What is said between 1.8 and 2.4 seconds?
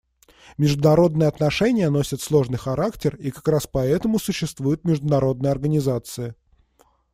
носят